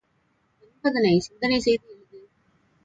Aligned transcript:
என்பதைச் 0.63 1.21
சிந்தனை 1.21 1.59
செய்து 1.59 1.89
எழுது. 1.89 2.19